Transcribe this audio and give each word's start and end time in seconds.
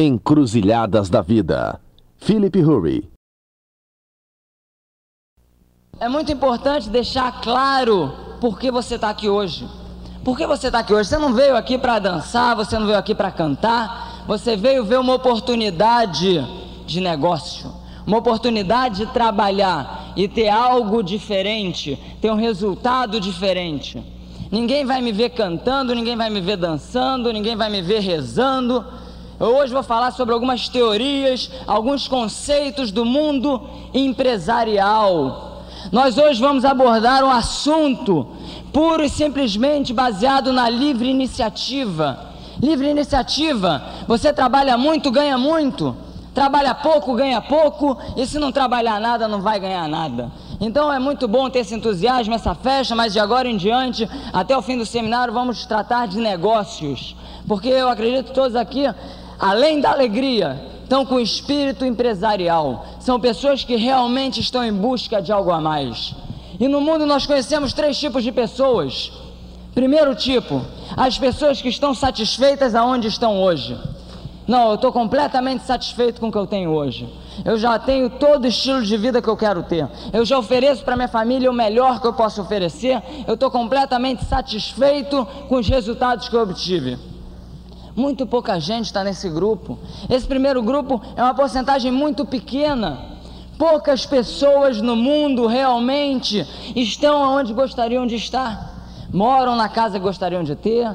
Encruzilhadas 0.00 1.10
da 1.10 1.20
Vida. 1.20 1.80
Philip 2.18 2.56
Hurry. 2.62 3.10
É 5.98 6.08
muito 6.08 6.30
importante 6.30 6.88
deixar 6.88 7.40
claro 7.40 8.12
por 8.40 8.60
que 8.60 8.70
você 8.70 8.94
está 8.94 9.10
aqui 9.10 9.28
hoje. 9.28 9.68
Por 10.22 10.36
que 10.36 10.46
você 10.46 10.68
está 10.68 10.78
aqui 10.78 10.94
hoje? 10.94 11.08
Você 11.08 11.18
não 11.18 11.34
veio 11.34 11.56
aqui 11.56 11.76
para 11.76 11.98
dançar, 11.98 12.54
você 12.54 12.78
não 12.78 12.86
veio 12.86 12.96
aqui 12.96 13.12
para 13.12 13.32
cantar, 13.32 14.22
você 14.24 14.56
veio 14.56 14.84
ver 14.84 15.00
uma 15.00 15.14
oportunidade 15.14 16.46
de 16.86 17.00
negócio, 17.00 17.68
uma 18.06 18.18
oportunidade 18.18 18.98
de 18.98 19.12
trabalhar 19.12 20.12
e 20.14 20.28
ter 20.28 20.48
algo 20.48 21.02
diferente, 21.02 21.98
ter 22.20 22.30
um 22.30 22.36
resultado 22.36 23.18
diferente. 23.18 24.00
Ninguém 24.48 24.84
vai 24.84 25.02
me 25.02 25.10
ver 25.10 25.30
cantando, 25.30 25.92
ninguém 25.92 26.16
vai 26.16 26.30
me 26.30 26.40
ver 26.40 26.56
dançando, 26.56 27.32
ninguém 27.32 27.56
vai 27.56 27.68
me 27.68 27.82
ver 27.82 27.98
rezando. 27.98 29.07
Eu 29.40 29.56
hoje 29.56 29.72
vou 29.72 29.84
falar 29.84 30.10
sobre 30.10 30.34
algumas 30.34 30.68
teorias, 30.68 31.48
alguns 31.64 32.08
conceitos 32.08 32.90
do 32.90 33.04
mundo 33.04 33.62
empresarial. 33.94 35.62
Nós 35.92 36.18
hoje 36.18 36.40
vamos 36.40 36.64
abordar 36.64 37.22
um 37.22 37.30
assunto 37.30 38.26
puro 38.72 39.04
e 39.04 39.08
simplesmente 39.08 39.92
baseado 39.92 40.52
na 40.52 40.68
livre 40.68 41.08
iniciativa. 41.08 42.18
Livre 42.60 42.88
iniciativa, 42.88 43.80
você 44.08 44.32
trabalha 44.32 44.76
muito, 44.76 45.08
ganha 45.08 45.38
muito. 45.38 45.96
Trabalha 46.34 46.74
pouco, 46.74 47.14
ganha 47.14 47.40
pouco, 47.40 47.96
e 48.16 48.26
se 48.26 48.38
não 48.40 48.50
trabalhar 48.50 49.00
nada, 49.00 49.28
não 49.28 49.40
vai 49.40 49.60
ganhar 49.60 49.88
nada. 49.88 50.32
Então 50.60 50.92
é 50.92 50.98
muito 50.98 51.28
bom 51.28 51.48
ter 51.48 51.60
esse 51.60 51.74
entusiasmo, 51.74 52.34
essa 52.34 52.56
festa, 52.56 52.94
mas 52.96 53.12
de 53.12 53.20
agora 53.20 53.48
em 53.48 53.56
diante, 53.56 54.08
até 54.32 54.56
o 54.56 54.62
fim 54.62 54.76
do 54.76 54.84
seminário, 54.84 55.32
vamos 55.32 55.64
tratar 55.64 56.06
de 56.06 56.18
negócios. 56.18 57.16
Porque 57.46 57.68
eu 57.68 57.88
acredito 57.88 58.26
que 58.26 58.34
todos 58.34 58.54
aqui, 58.54 58.84
além 59.38 59.80
da 59.80 59.90
alegria, 59.90 60.60
estão 60.82 61.04
com 61.04 61.20
espírito 61.20 61.84
empresarial. 61.84 62.84
São 62.98 63.20
pessoas 63.20 63.62
que 63.62 63.76
realmente 63.76 64.40
estão 64.40 64.64
em 64.64 64.72
busca 64.72 65.20
de 65.20 65.30
algo 65.30 65.50
a 65.50 65.60
mais. 65.60 66.14
E 66.58 66.66
no 66.66 66.80
mundo 66.80 67.06
nós 67.06 67.26
conhecemos 67.26 67.72
três 67.72 67.98
tipos 67.98 68.24
de 68.24 68.32
pessoas. 68.32 69.12
Primeiro 69.74 70.14
tipo, 70.14 70.62
as 70.96 71.18
pessoas 71.18 71.62
que 71.62 71.68
estão 71.68 71.94
satisfeitas 71.94 72.74
aonde 72.74 73.06
estão 73.06 73.40
hoje. 73.40 73.78
Não, 74.46 74.70
eu 74.70 74.74
estou 74.76 74.90
completamente 74.90 75.64
satisfeito 75.64 76.18
com 76.20 76.28
o 76.28 76.32
que 76.32 76.38
eu 76.38 76.46
tenho 76.46 76.70
hoje. 76.70 77.06
Eu 77.44 77.58
já 77.58 77.78
tenho 77.78 78.08
todo 78.08 78.46
o 78.46 78.48
estilo 78.48 78.82
de 78.82 78.96
vida 78.96 79.20
que 79.20 79.28
eu 79.28 79.36
quero 79.36 79.62
ter. 79.62 79.86
Eu 80.12 80.24
já 80.24 80.38
ofereço 80.38 80.82
para 80.82 80.96
minha 80.96 81.06
família 81.06 81.50
o 81.50 81.54
melhor 81.54 82.00
que 82.00 82.06
eu 82.06 82.14
posso 82.14 82.40
oferecer. 82.40 83.00
Eu 83.26 83.34
estou 83.34 83.50
completamente 83.50 84.24
satisfeito 84.24 85.24
com 85.48 85.56
os 85.56 85.68
resultados 85.68 86.28
que 86.30 86.34
eu 86.34 86.40
obtive. 86.40 86.98
Muito 87.98 88.28
pouca 88.28 88.60
gente 88.60 88.84
está 88.84 89.02
nesse 89.02 89.28
grupo. 89.28 89.76
Esse 90.08 90.24
primeiro 90.24 90.62
grupo 90.62 91.02
é 91.16 91.20
uma 91.20 91.34
porcentagem 91.34 91.90
muito 91.90 92.24
pequena. 92.24 92.96
Poucas 93.58 94.06
pessoas 94.06 94.80
no 94.80 94.94
mundo 94.94 95.48
realmente 95.48 96.46
estão 96.76 97.36
onde 97.36 97.52
gostariam 97.52 98.06
de 98.06 98.14
estar. 98.14 98.72
Moram 99.12 99.56
na 99.56 99.68
casa 99.68 99.98
que 99.98 100.04
gostariam 100.04 100.44
de 100.44 100.54
ter, 100.54 100.88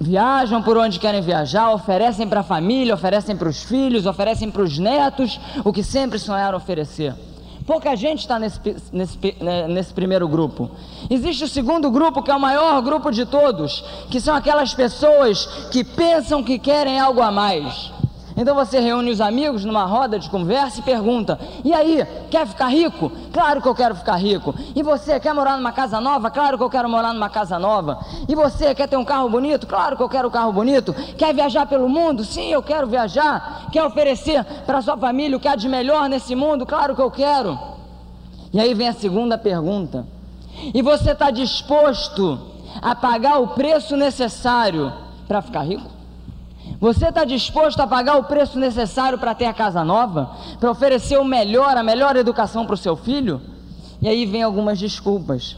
viajam 0.00 0.60
por 0.60 0.76
onde 0.76 0.98
querem 0.98 1.22
viajar, 1.22 1.70
oferecem 1.70 2.26
para 2.26 2.40
a 2.40 2.42
família, 2.42 2.92
oferecem 2.92 3.36
para 3.36 3.48
os 3.48 3.62
filhos, 3.62 4.06
oferecem 4.06 4.50
para 4.50 4.62
os 4.62 4.76
netos 4.80 5.38
o 5.64 5.72
que 5.72 5.84
sempre 5.84 6.18
sonharam 6.18 6.58
oferecer. 6.58 7.14
Pouca 7.66 7.96
gente 7.96 8.20
está 8.20 8.38
nesse, 8.38 8.60
nesse, 8.92 9.18
né, 9.40 9.66
nesse 9.66 9.92
primeiro 9.92 10.28
grupo. 10.28 10.70
Existe 11.10 11.44
o 11.44 11.48
segundo 11.48 11.90
grupo, 11.90 12.22
que 12.22 12.30
é 12.30 12.36
o 12.36 12.40
maior 12.40 12.80
grupo 12.80 13.10
de 13.10 13.26
todos, 13.26 13.84
que 14.08 14.20
são 14.20 14.36
aquelas 14.36 14.72
pessoas 14.72 15.46
que 15.72 15.82
pensam 15.82 16.44
que 16.44 16.60
querem 16.60 17.00
algo 17.00 17.20
a 17.20 17.32
mais. 17.32 17.90
Então 18.36 18.54
você 18.54 18.78
reúne 18.78 19.10
os 19.10 19.20
amigos 19.20 19.64
numa 19.64 19.84
roda 19.84 20.18
de 20.18 20.28
conversa 20.28 20.80
e 20.80 20.82
pergunta: 20.82 21.38
E 21.64 21.72
aí, 21.72 22.06
quer 22.30 22.46
ficar 22.46 22.68
rico? 22.68 23.10
Claro 23.32 23.62
que 23.62 23.68
eu 23.68 23.74
quero 23.74 23.94
ficar 23.94 24.16
rico. 24.16 24.54
E 24.74 24.82
você 24.82 25.18
quer 25.18 25.32
morar 25.32 25.56
numa 25.56 25.72
casa 25.72 26.00
nova? 26.00 26.30
Claro 26.30 26.58
que 26.58 26.62
eu 26.64 26.68
quero 26.68 26.88
morar 26.88 27.14
numa 27.14 27.30
casa 27.30 27.58
nova. 27.58 27.98
E 28.28 28.34
você 28.34 28.74
quer 28.74 28.88
ter 28.88 28.96
um 28.98 29.04
carro 29.04 29.30
bonito? 29.30 29.66
Claro 29.66 29.96
que 29.96 30.02
eu 30.02 30.08
quero 30.08 30.28
um 30.28 30.30
carro 30.30 30.52
bonito. 30.52 30.92
Quer 31.16 31.34
viajar 31.34 31.64
pelo 31.66 31.88
mundo? 31.88 32.24
Sim, 32.24 32.52
eu 32.52 32.62
quero 32.62 32.86
viajar. 32.86 33.68
Quer 33.72 33.84
oferecer 33.84 34.44
para 34.66 34.82
sua 34.82 34.98
família 34.98 35.38
o 35.38 35.40
que 35.40 35.48
há 35.48 35.56
de 35.56 35.68
melhor 35.68 36.06
nesse 36.06 36.34
mundo? 36.34 36.66
Claro 36.66 36.94
que 36.94 37.00
eu 37.00 37.10
quero. 37.10 37.58
E 38.52 38.60
aí 38.60 38.74
vem 38.74 38.88
a 38.88 38.92
segunda 38.92 39.38
pergunta: 39.38 40.06
E 40.74 40.82
você 40.82 41.12
está 41.12 41.30
disposto 41.30 42.38
a 42.82 42.94
pagar 42.94 43.38
o 43.38 43.48
preço 43.48 43.96
necessário 43.96 44.92
para 45.26 45.40
ficar 45.40 45.62
rico? 45.62 45.95
Você 46.78 47.08
está 47.08 47.24
disposto 47.24 47.80
a 47.80 47.86
pagar 47.86 48.16
o 48.18 48.24
preço 48.24 48.58
necessário 48.58 49.18
para 49.18 49.34
ter 49.34 49.46
a 49.46 49.54
casa 49.54 49.82
nova? 49.82 50.36
Para 50.60 50.70
oferecer 50.70 51.18
o 51.18 51.24
melhor, 51.24 51.76
a 51.76 51.82
melhor 51.82 52.16
educação 52.16 52.66
para 52.66 52.74
o 52.74 52.78
seu 52.78 52.96
filho? 52.96 53.40
E 54.00 54.08
aí 54.08 54.26
vem 54.26 54.42
algumas 54.42 54.78
desculpas. 54.78 55.56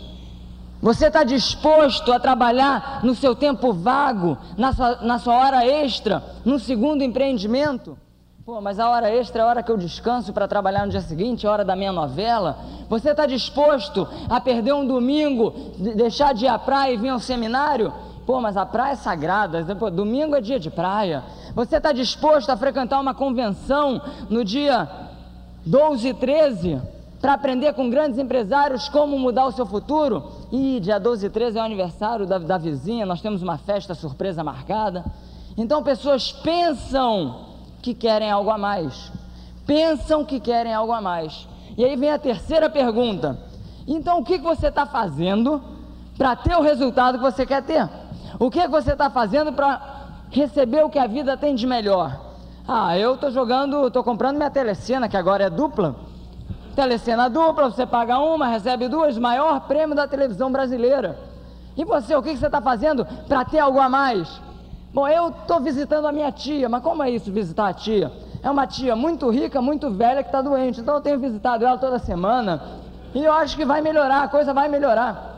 Você 0.80 1.08
está 1.08 1.24
disposto 1.24 2.12
a 2.12 2.20
trabalhar 2.20 3.00
no 3.02 3.14
seu 3.14 3.34
tempo 3.34 3.72
vago, 3.72 4.38
na 4.56 4.72
sua, 4.72 4.96
na 5.02 5.18
sua 5.18 5.34
hora 5.34 5.66
extra, 5.66 6.22
no 6.44 6.60
segundo 6.60 7.02
empreendimento? 7.02 7.98
Pô, 8.46 8.60
mas 8.60 8.78
a 8.78 8.88
hora 8.88 9.10
extra 9.10 9.42
é 9.42 9.44
a 9.44 9.48
hora 9.48 9.62
que 9.62 9.72
eu 9.72 9.76
descanso 9.76 10.32
para 10.32 10.46
trabalhar 10.46 10.86
no 10.86 10.92
dia 10.92 11.00
seguinte, 11.00 11.46
a 11.46 11.50
hora 11.50 11.64
da 11.64 11.74
minha 11.74 11.92
novela. 11.92 12.58
Você 12.88 13.10
está 13.10 13.26
disposto 13.26 14.08
a 14.30 14.40
perder 14.40 14.72
um 14.72 14.86
domingo, 14.86 15.52
deixar 15.96 16.32
de 16.32 16.44
ir 16.44 16.48
à 16.48 16.58
praia 16.58 16.94
e 16.94 16.96
vir 16.96 17.08
ao 17.08 17.18
seminário? 17.18 17.92
Pô, 18.28 18.42
mas 18.42 18.58
a 18.58 18.66
praia 18.66 18.92
é 18.92 18.94
sagrada, 18.94 19.64
domingo 19.90 20.36
é 20.36 20.40
dia 20.42 20.60
de 20.60 20.68
praia. 20.68 21.24
Você 21.54 21.78
está 21.78 21.92
disposto 21.92 22.50
a 22.50 22.58
frequentar 22.58 23.00
uma 23.00 23.14
convenção 23.14 24.02
no 24.28 24.44
dia 24.44 24.86
12 25.64 26.08
e 26.08 26.12
13 26.12 26.78
para 27.22 27.32
aprender 27.32 27.72
com 27.72 27.88
grandes 27.88 28.18
empresários 28.18 28.86
como 28.86 29.18
mudar 29.18 29.46
o 29.46 29.52
seu 29.52 29.64
futuro? 29.64 30.30
E 30.52 30.78
dia 30.78 31.00
12 31.00 31.24
e 31.24 31.30
13 31.30 31.56
é 31.56 31.62
o 31.62 31.64
aniversário 31.64 32.26
da, 32.26 32.36
da 32.36 32.58
vizinha, 32.58 33.06
nós 33.06 33.22
temos 33.22 33.40
uma 33.40 33.56
festa 33.56 33.94
surpresa 33.94 34.44
marcada. 34.44 35.06
Então 35.56 35.82
pessoas 35.82 36.30
pensam 36.30 37.46
que 37.80 37.94
querem 37.94 38.30
algo 38.30 38.50
a 38.50 38.58
mais. 38.58 39.10
Pensam 39.66 40.22
que 40.22 40.38
querem 40.38 40.74
algo 40.74 40.92
a 40.92 41.00
mais. 41.00 41.48
E 41.78 41.82
aí 41.82 41.96
vem 41.96 42.10
a 42.10 42.18
terceira 42.18 42.68
pergunta. 42.68 43.38
Então 43.86 44.18
o 44.18 44.22
que 44.22 44.36
você 44.36 44.66
está 44.66 44.84
fazendo 44.84 45.62
para 46.18 46.36
ter 46.36 46.56
o 46.56 46.60
resultado 46.60 47.16
que 47.16 47.24
você 47.24 47.46
quer 47.46 47.62
ter? 47.62 47.88
O 48.38 48.50
que, 48.50 48.60
é 48.60 48.62
que 48.62 48.70
você 48.70 48.92
está 48.92 49.10
fazendo 49.10 49.52
para 49.52 49.80
receber 50.30 50.84
o 50.84 50.90
que 50.90 50.98
a 50.98 51.06
vida 51.06 51.36
tem 51.36 51.54
de 51.54 51.66
melhor? 51.66 52.20
Ah, 52.66 52.96
eu 52.96 53.14
estou 53.14 53.30
jogando, 53.30 53.88
estou 53.88 54.04
comprando 54.04 54.36
minha 54.36 54.50
telecena, 54.50 55.08
que 55.08 55.16
agora 55.16 55.44
é 55.44 55.50
dupla. 55.50 55.96
Telecena 56.76 57.28
dupla, 57.28 57.70
você 57.70 57.84
paga 57.84 58.18
uma, 58.18 58.46
recebe 58.46 58.86
duas, 58.86 59.18
maior 59.18 59.60
prêmio 59.62 59.96
da 59.96 60.06
televisão 60.06 60.52
brasileira. 60.52 61.18
E 61.76 61.84
você, 61.84 62.14
o 62.14 62.22
que, 62.22 62.30
que 62.30 62.36
você 62.36 62.46
está 62.46 62.60
fazendo 62.60 63.04
para 63.26 63.44
ter 63.44 63.58
algo 63.58 63.80
a 63.80 63.88
mais? 63.88 64.40
Bom, 64.94 65.08
eu 65.08 65.30
estou 65.30 65.60
visitando 65.60 66.06
a 66.06 66.12
minha 66.12 66.30
tia, 66.30 66.68
mas 66.68 66.82
como 66.82 67.02
é 67.02 67.10
isso, 67.10 67.32
visitar 67.32 67.68
a 67.68 67.74
tia? 67.74 68.12
É 68.40 68.48
uma 68.48 68.66
tia 68.66 68.94
muito 68.94 69.28
rica, 69.30 69.60
muito 69.60 69.90
velha 69.90 70.22
que 70.22 70.28
está 70.28 70.40
doente, 70.40 70.80
então 70.80 70.94
eu 70.94 71.00
tenho 71.00 71.18
visitado 71.18 71.64
ela 71.64 71.76
toda 71.76 71.98
semana 71.98 72.62
e 73.12 73.24
eu 73.24 73.32
acho 73.32 73.56
que 73.56 73.64
vai 73.64 73.80
melhorar, 73.80 74.22
a 74.22 74.28
coisa 74.28 74.54
vai 74.54 74.68
melhorar. 74.68 75.37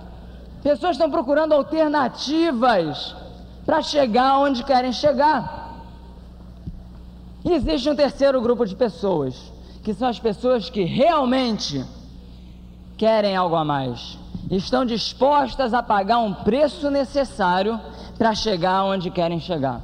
Pessoas 0.62 0.93
estão 0.93 1.10
procurando 1.10 1.53
alternativas 1.53 3.16
para 3.65 3.82
chegar 3.82 4.38
onde 4.38 4.62
querem 4.62 4.93
chegar. 4.93 5.84
E 7.44 7.53
existe 7.53 7.88
um 7.88 7.97
terceiro 7.97 8.41
grupo 8.43 8.66
de 8.66 8.76
pessoas, 8.76 9.50
que 9.82 9.94
são 9.94 10.09
as 10.09 10.19
pessoas 10.19 10.69
que 10.69 10.84
realmente 10.84 11.82
querem 12.98 13.34
algo 13.34 13.56
a 13.56 13.65
mais, 13.65 14.19
estão 14.50 14.84
dispostas 14.84 15.72
a 15.72 15.82
pagar 15.82 16.19
um 16.19 16.34
preço 16.34 16.91
necessário 16.91 17.81
para 18.19 18.34
chegar 18.34 18.84
onde 18.84 19.10
querem 19.10 19.41
chegar. 19.41 19.81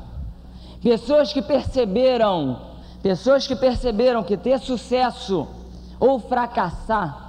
Pessoas 0.82 1.32
que 1.32 1.40
perceberam, 1.40 2.60
pessoas 3.02 3.46
que 3.46 3.56
perceberam 3.56 4.22
que 4.22 4.36
ter 4.36 4.58
sucesso 4.58 5.48
ou 5.98 6.20
fracassar 6.20 7.25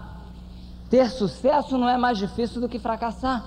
ter 0.90 1.10
sucesso 1.10 1.78
não 1.78 1.90
é 1.90 1.98
mais 1.98 2.18
difícil 2.18 2.62
do 2.62 2.70
que 2.70 2.80
fracassar. 2.80 3.44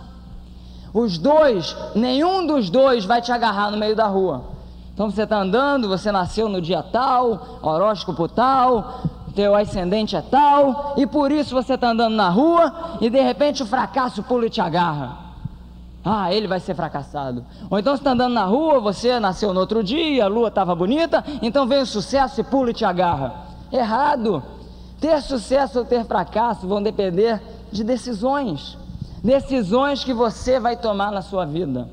Os 0.93 1.19
dois, 1.19 1.77
nenhum 1.95 2.47
dos 2.47 2.69
dois 2.69 3.05
vai 3.05 3.23
te 3.23 3.31
agarrar 3.31 3.71
no 3.71 3.79
meio 3.79 3.95
da 3.95 4.07
rua. 4.07 4.45
Então 4.93 5.11
você 5.11 5.23
está 5.23 5.39
andando, 5.39 5.89
você 5.89 6.11
nasceu 6.13 6.49
no 6.49 6.61
dia 6.61 6.83
tal, 6.83 7.59
horóscopo 7.63 8.29
tal, 8.29 9.03
teu 9.35 9.55
ascendente 9.55 10.17
é 10.17 10.21
tal, 10.21 10.95
e 10.97 11.07
por 11.07 11.31
isso 11.33 11.55
você 11.55 11.75
está 11.75 11.91
andando 11.91 12.15
na 12.15 12.29
rua 12.29 12.99
e 13.01 13.09
de 13.09 13.21
repente 13.21 13.63
o 13.63 13.67
fracasso 13.67 14.23
pula 14.23 14.47
e 14.47 14.51
te 14.51 14.61
agarra. 14.61 15.31
Ah, 16.05 16.33
ele 16.33 16.49
vai 16.49 16.61
ser 16.61 16.75
fracassado. 16.75 17.45
Ou 17.71 17.79
então 17.79 17.95
você 17.95 18.01
está 18.01 18.13
andando 18.13 18.33
na 18.33 18.45
rua, 18.45 18.81
você 18.81 19.21
nasceu 19.21 19.55
no 19.55 19.61
outro 19.61 19.83
dia, 19.83 20.25
a 20.25 20.29
lua 20.29 20.49
estava 20.49 20.75
bonita, 20.75 21.25
então 21.41 21.67
vem 21.67 21.83
o 21.83 21.87
sucesso 21.87 22.41
e 22.41 22.45
pula 22.45 22.71
e 22.71 22.75
te 22.75 22.85
agarra. 22.85 23.35
Errado. 23.73 24.43
Ter 25.01 25.21
sucesso 25.23 25.79
ou 25.79 25.85
ter 25.85 26.05
fracasso 26.05 26.67
vão 26.69 26.83
depender 26.83 27.41
de 27.73 27.83
decisões, 27.83 28.77
decisões 29.25 30.05
que 30.05 30.13
você 30.13 30.61
vai 30.61 30.77
tomar 30.77 31.11
na 31.11 31.23
sua 31.23 31.45
vida. 31.47 31.89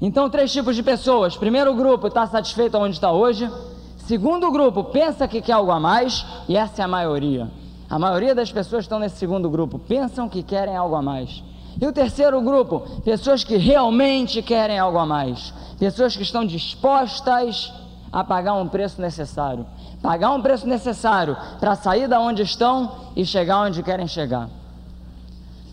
Então, 0.00 0.28
três 0.28 0.52
tipos 0.52 0.76
de 0.76 0.82
pessoas. 0.82 1.36
Primeiro 1.36 1.74
grupo 1.74 2.08
está 2.08 2.26
satisfeito 2.26 2.76
onde 2.76 2.94
está 2.94 3.10
hoje. 3.10 3.50
Segundo 3.96 4.50
grupo 4.50 4.84
pensa 4.84 5.26
que 5.26 5.40
quer 5.40 5.54
algo 5.54 5.70
a 5.70 5.80
mais, 5.80 6.24
e 6.48 6.56
essa 6.56 6.82
é 6.82 6.84
a 6.84 6.88
maioria. 6.88 7.50
A 7.88 7.98
maioria 7.98 8.34
das 8.34 8.52
pessoas 8.52 8.84
estão 8.84 8.98
nesse 8.98 9.16
segundo 9.16 9.48
grupo, 9.48 9.78
pensam 9.78 10.28
que 10.28 10.42
querem 10.42 10.76
algo 10.76 10.94
a 10.94 11.02
mais. 11.02 11.42
E 11.80 11.86
o 11.86 11.92
terceiro 11.92 12.40
grupo, 12.40 12.80
pessoas 13.04 13.44
que 13.44 13.56
realmente 13.56 14.42
querem 14.42 14.78
algo 14.78 14.98
a 14.98 15.06
mais, 15.06 15.52
pessoas 15.78 16.16
que 16.16 16.22
estão 16.22 16.44
dispostas 16.44 17.72
a 18.12 18.24
pagar 18.24 18.54
um 18.54 18.68
preço 18.68 19.00
necessário, 19.00 19.66
pagar 20.06 20.30
um 20.30 20.40
preço 20.40 20.68
necessário 20.68 21.36
para 21.58 21.74
sair 21.74 22.06
da 22.06 22.20
onde 22.20 22.40
estão 22.40 22.92
e 23.16 23.26
chegar 23.26 23.62
onde 23.62 23.82
querem 23.82 24.06
chegar. 24.06 24.48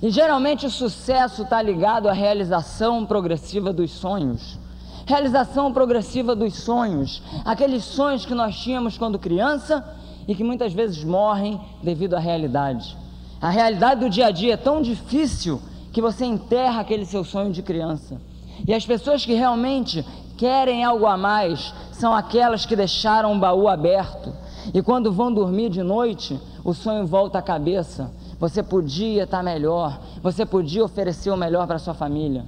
E 0.01 0.09
geralmente 0.09 0.65
o 0.65 0.71
sucesso 0.71 1.43
está 1.43 1.61
ligado 1.61 2.09
à 2.09 2.13
realização 2.13 3.05
progressiva 3.05 3.71
dos 3.71 3.91
sonhos. 3.91 4.57
Realização 5.05 5.71
progressiva 5.71 6.35
dos 6.35 6.55
sonhos, 6.55 7.21
aqueles 7.45 7.83
sonhos 7.83 8.25
que 8.25 8.33
nós 8.33 8.57
tínhamos 8.57 8.97
quando 8.97 9.19
criança 9.19 9.85
e 10.27 10.33
que 10.33 10.43
muitas 10.43 10.73
vezes 10.73 11.03
morrem 11.03 11.61
devido 11.83 12.15
à 12.15 12.19
realidade. 12.19 12.97
A 13.39 13.51
realidade 13.51 14.01
do 14.01 14.09
dia 14.09 14.27
a 14.27 14.31
dia 14.31 14.55
é 14.55 14.57
tão 14.57 14.81
difícil 14.81 15.61
que 15.91 16.01
você 16.01 16.25
enterra 16.25 16.81
aquele 16.81 17.05
seu 17.05 17.23
sonho 17.23 17.51
de 17.51 17.61
criança. 17.61 18.19
E 18.67 18.73
as 18.73 18.83
pessoas 18.83 19.23
que 19.23 19.33
realmente 19.35 20.03
querem 20.37 20.83
algo 20.83 21.05
a 21.05 21.17
mais 21.17 21.73
são 21.91 22.13
aquelas 22.13 22.65
que 22.65 22.75
deixaram 22.75 23.33
o 23.33 23.39
baú 23.39 23.67
aberto. 23.67 24.33
E 24.73 24.81
quando 24.81 25.11
vão 25.11 25.33
dormir 25.33 25.69
de 25.69 25.83
noite, 25.83 26.39
o 26.63 26.73
sonho 26.73 27.05
volta 27.05 27.39
à 27.39 27.41
cabeça 27.41 28.11
você 28.43 28.61
podia 28.61 29.23
estar 29.23 29.41
melhor, 29.41 29.97
você 30.21 30.45
podia 30.45 30.83
oferecer 30.83 31.31
o 31.31 31.37
melhor 31.37 31.65
para 31.65 31.79
sua 31.79 31.93
família. 31.93 32.43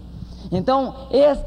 Então, 0.52 0.94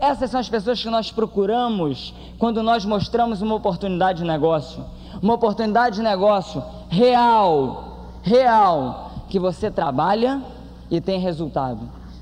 essas 0.00 0.30
são 0.30 0.40
as 0.40 0.48
pessoas 0.48 0.82
que 0.82 0.88
nós 0.88 1.12
procuramos 1.12 2.14
quando 2.38 2.62
nós 2.62 2.82
mostramos 2.86 3.42
uma 3.42 3.54
oportunidade 3.54 4.20
de 4.20 4.24
negócio. 4.24 4.82
Uma 5.20 5.34
oportunidade 5.34 5.96
de 5.96 6.02
negócio 6.02 6.64
real, 6.88 8.06
real, 8.22 9.10
que 9.28 9.38
você 9.38 9.70
trabalha 9.70 10.42
e 10.90 10.98
tem 10.98 11.20
resultado. 11.20 11.80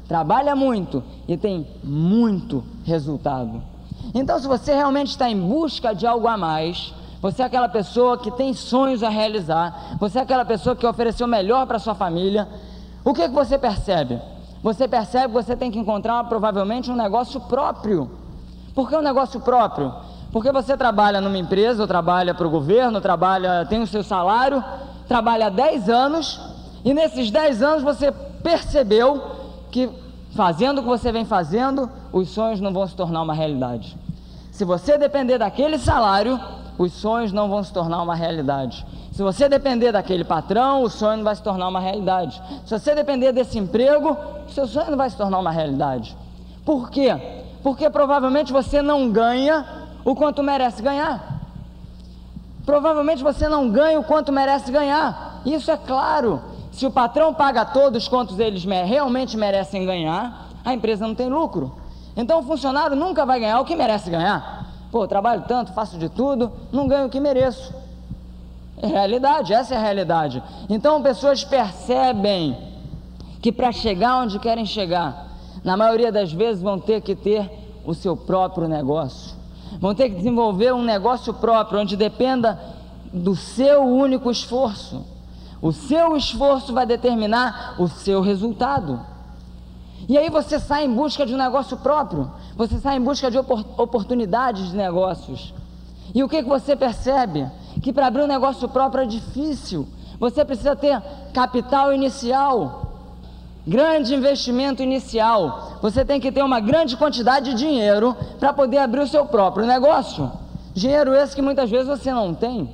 Trabalha 0.09 0.57
muito 0.57 1.05
e 1.29 1.37
tem 1.37 1.65
muito 1.85 2.65
resultado. 2.85 3.63
Então, 4.19 4.39
se 4.39 4.49
você 4.49 4.75
realmente 4.75 5.09
está 5.09 5.29
em 5.29 5.39
busca 5.39 5.95
de 5.95 6.07
algo 6.07 6.27
a 6.27 6.39
mais, 6.39 6.95
você 7.21 7.43
é 7.43 7.45
aquela 7.45 7.69
pessoa 7.69 8.17
que 8.17 8.31
tem 8.31 8.55
sonhos 8.55 9.03
a 9.03 9.11
realizar. 9.11 9.95
Você 10.01 10.19
é 10.19 10.23
aquela 10.23 10.43
pessoa 10.43 10.75
que 10.75 10.87
ofereceu 10.87 11.27
melhor 11.27 11.67
para 11.67 11.79
sua 11.79 11.95
família. 11.95 12.49
O 13.05 13.13
que, 13.13 13.29
que 13.29 13.35
você 13.35 13.59
percebe? 13.59 14.19
Você 14.63 14.89
percebe 14.89 15.27
que 15.27 15.35
você 15.35 15.55
tem 15.55 15.71
que 15.71 15.79
encontrar 15.79 16.25
provavelmente 16.25 16.91
um 16.91 16.97
negócio 16.97 17.39
próprio. 17.43 18.11
Por 18.75 18.89
que 18.89 18.97
um 18.97 19.03
negócio 19.03 19.39
próprio? 19.39 19.93
Porque 20.33 20.51
você 20.51 20.79
trabalha 20.79 21.21
numa 21.21 21.37
empresa, 21.37 21.83
ou 21.83 21.87
trabalha 21.87 22.33
para 22.33 22.47
o 22.47 22.51
governo, 22.51 23.03
trabalha, 23.03 23.67
tem 23.67 23.83
o 23.83 23.87
seu 23.87 24.03
salário, 24.03 24.65
trabalha 25.07 25.51
10 25.51 25.91
anos, 25.91 26.41
e 26.83 26.95
nesses 26.95 27.31
10 27.31 27.63
anos 27.63 27.83
você 27.83 28.11
percebeu 28.43 29.23
que 29.71 29.91
fazendo 30.35 30.79
o 30.79 30.83
que 30.83 30.89
você 30.89 31.13
vem 31.13 31.27
fazendo, 31.27 31.91
os 32.11 32.31
sonhos 32.31 32.63
não 32.63 32.73
vão 32.73 32.87
se 32.87 32.97
tornar 32.97 33.21
uma 33.21 33.35
realidade. 33.35 34.06
Se 34.57 34.65
você 34.65 34.97
depender 34.97 35.37
daquele 35.37 35.77
salário, 35.79 36.41
os 36.79 36.91
sonhos 36.95 37.31
não 37.31 37.47
vão 37.47 37.63
se 37.63 37.71
tornar 37.71 38.01
uma 38.01 38.15
realidade. 38.15 38.87
Se 39.13 39.23
você 39.23 39.51
depender 39.51 39.93
daquele 39.93 40.25
patrão, 40.25 40.83
o 40.83 40.89
sonho 40.89 41.19
não 41.19 41.25
vai 41.25 41.37
se 41.37 41.43
tornar 41.43 41.69
uma 41.69 41.79
realidade. 41.79 42.43
Se 42.65 42.71
você 42.79 42.95
depender 42.95 43.33
desse 43.33 43.59
emprego, 43.59 44.17
o 44.49 44.51
seu 44.51 44.67
sonho 44.67 44.93
não 44.93 44.97
vai 44.97 45.11
se 45.11 45.17
tornar 45.19 45.41
uma 45.41 45.51
realidade. 45.51 46.17
Por 46.65 46.89
quê? 46.89 47.15
Porque 47.63 47.91
provavelmente 47.91 48.51
você 48.51 48.81
não 48.81 49.11
ganha 49.13 49.63
o 50.03 50.15
quanto 50.15 50.43
merece 50.43 50.81
ganhar. 50.83 51.43
Provavelmente 52.65 53.23
você 53.23 53.51
não 53.51 53.69
ganha 53.69 54.01
o 54.01 54.05
quanto 54.05 54.33
merece 54.33 54.73
ganhar. 54.73 55.43
Isso 55.45 55.71
é 55.71 55.77
claro. 55.77 56.41
Se 56.73 56.87
o 56.87 56.91
patrão 56.91 57.35
paga 57.35 57.63
todos 57.67 58.09
quantos 58.09 58.39
eles 58.39 58.65
realmente 58.65 59.37
merecem 59.37 59.85
ganhar, 59.85 60.49
a 60.65 60.73
empresa 60.73 61.07
não 61.07 61.15
tem 61.15 61.29
lucro. 61.29 61.85
Então 62.17 62.41
o 62.41 62.43
funcionário 62.43 62.97
nunca 62.97 63.27
vai 63.27 63.39
ganhar 63.41 63.61
o 63.61 63.65
que 63.65 63.77
merece 63.77 64.11
ganhar. 64.11 64.67
Pô, 64.91 65.07
trabalho 65.07 65.45
tanto, 65.47 65.73
faço 65.73 65.99
de 65.99 66.09
tudo, 66.09 66.51
não 66.73 66.89
ganho 66.89 67.07
o 67.07 67.11
que 67.11 67.21
mereço. 67.21 67.75
É 68.81 68.87
realidade, 68.87 69.53
essa 69.53 69.75
é 69.75 69.77
a 69.77 69.81
realidade. 69.81 70.43
Então, 70.69 71.03
pessoas 71.03 71.45
percebem 71.45 72.57
que 73.41 73.51
para 73.51 73.73
chegar 73.73 74.19
onde 74.19 74.39
querem 74.39 74.67
chegar, 74.67 75.29
na 75.65 75.77
maioria 75.77 76.13
das 76.13 76.33
vezes 76.33 76.63
vão 76.63 76.79
ter 76.79 77.01
que 77.01 77.15
ter 77.15 77.51
o 77.85 77.95
seu 77.95 78.17
próprio 78.17 78.69
negócio. 78.69 79.35
Vão 79.81 79.95
ter 79.95 80.11
que 80.11 80.17
desenvolver 80.17 80.73
um 80.75 80.83
negócio 80.83 81.33
próprio, 81.35 81.81
onde 81.81 81.97
dependa 81.97 82.59
do 83.13 83.35
seu 83.35 83.83
único 83.83 84.31
esforço. 84.31 85.05
O 85.61 85.73
seu 85.73 86.17
esforço 86.17 86.73
vai 86.73 86.87
determinar 86.87 87.77
o 87.79 87.89
seu 87.89 88.21
resultado. 88.21 89.01
E 90.09 90.17
aí 90.17 90.31
você 90.31 90.61
sai 90.61 90.85
em 90.85 90.95
busca 90.95 91.27
de 91.27 91.35
um 91.35 91.39
negócio 91.39 91.77
próprio, 91.77 92.31
você 92.57 92.79
sai 92.79 92.97
em 92.97 93.01
busca 93.01 93.31
de 93.31 93.39
oportunidades 93.39 94.71
de 94.71 94.77
negócios. 94.77 95.53
E 96.15 96.23
o 96.23 96.29
que, 96.29 96.43
que 96.43 96.49
você 96.49 96.77
percebe? 96.77 97.51
Que 97.83 97.93
para 97.93 98.07
abrir 98.07 98.23
um 98.23 98.29
negócio 98.29 98.69
próprio 98.69 99.03
é 99.03 99.07
difícil. 99.07 99.87
Você 100.19 100.45
precisa 100.45 100.75
ter 100.77 101.03
capital 101.35 101.93
inicial, 101.93 102.93
grande 103.67 104.15
investimento 104.15 104.83
inicial. 104.83 105.79
Você 105.83 106.05
tem 106.05 106.21
que 106.21 106.31
ter 106.31 106.43
uma 106.43 106.61
grande 106.61 106.97
quantidade 106.97 107.51
de 107.51 107.57
dinheiro 107.57 108.17
para 108.39 108.53
poder 108.53 108.79
abrir 108.79 109.01
o 109.01 109.07
seu 109.09 109.27
próprio 109.27 109.67
negócio. 109.67 110.31
Dinheiro 110.73 111.15
esse 111.15 111.35
que 111.35 111.43
muitas 111.43 111.69
vezes 111.69 111.89
você 111.89 112.13
não 112.13 112.33
tem. 112.33 112.71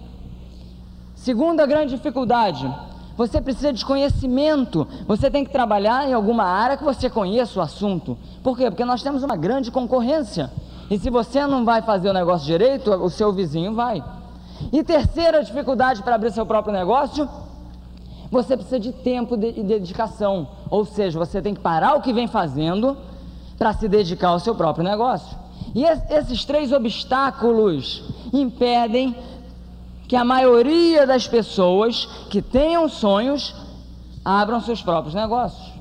Segunda 1.14 1.64
grande 1.66 1.96
dificuldade, 1.96 2.68
você 3.16 3.40
precisa 3.40 3.72
de 3.72 3.84
conhecimento. 3.84 4.86
Você 5.06 5.30
tem 5.30 5.44
que 5.44 5.50
trabalhar 5.50 6.08
em 6.08 6.12
alguma 6.12 6.44
área 6.44 6.76
que 6.76 6.84
você 6.84 7.10
conheça 7.10 7.58
o 7.58 7.62
assunto. 7.62 8.16
Por 8.42 8.56
quê? 8.56 8.70
Porque 8.70 8.84
nós 8.84 9.02
temos 9.02 9.22
uma 9.22 9.36
grande 9.36 9.70
concorrência. 9.70 10.50
E 10.90 10.98
se 10.98 11.10
você 11.10 11.46
não 11.46 11.64
vai 11.64 11.82
fazer 11.82 12.10
o 12.10 12.12
negócio 12.12 12.46
direito, 12.46 12.90
o 12.90 13.08
seu 13.08 13.32
vizinho 13.32 13.74
vai. 13.74 14.02
E 14.72 14.82
terceira 14.82 15.42
dificuldade 15.42 16.02
para 16.02 16.14
abrir 16.14 16.32
seu 16.32 16.46
próprio 16.46 16.72
negócio, 16.72 17.28
você 18.30 18.56
precisa 18.56 18.80
de 18.80 18.92
tempo 18.92 19.34
e 19.34 19.62
dedicação. 19.62 20.48
Ou 20.70 20.84
seja, 20.84 21.18
você 21.18 21.42
tem 21.42 21.54
que 21.54 21.60
parar 21.60 21.94
o 21.94 22.00
que 22.00 22.12
vem 22.12 22.26
fazendo 22.26 22.96
para 23.58 23.72
se 23.72 23.88
dedicar 23.88 24.28
ao 24.28 24.40
seu 24.40 24.54
próprio 24.54 24.84
negócio. 24.84 25.36
E 25.74 25.84
esses 25.84 26.44
três 26.44 26.72
obstáculos 26.72 28.04
impedem 28.32 29.16
que 30.12 30.16
a 30.16 30.26
maioria 30.26 31.06
das 31.06 31.26
pessoas 31.26 32.04
que 32.28 32.42
tenham 32.42 32.86
sonhos 32.86 33.54
abram 34.22 34.60
seus 34.60 34.82
próprios 34.82 35.14
negócios. 35.14 35.72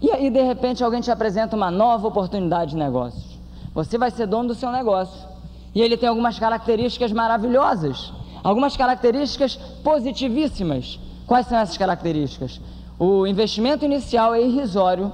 E 0.00 0.10
aí, 0.10 0.30
de 0.30 0.40
repente, 0.40 0.82
alguém 0.82 1.02
te 1.02 1.10
apresenta 1.10 1.54
uma 1.54 1.70
nova 1.70 2.08
oportunidade 2.08 2.70
de 2.70 2.78
negócios. 2.78 3.38
Você 3.74 3.98
vai 3.98 4.10
ser 4.10 4.26
dono 4.26 4.48
do 4.48 4.54
seu 4.54 4.72
negócio. 4.72 5.28
E 5.74 5.82
ele 5.82 5.98
tem 5.98 6.08
algumas 6.08 6.38
características 6.38 7.12
maravilhosas, 7.12 8.10
algumas 8.42 8.74
características 8.74 9.56
positivíssimas. 9.84 10.98
Quais 11.26 11.46
são 11.46 11.58
essas 11.58 11.76
características? 11.76 12.58
O 12.98 13.26
investimento 13.26 13.84
inicial 13.84 14.34
é 14.34 14.40
irrisório. 14.40 15.12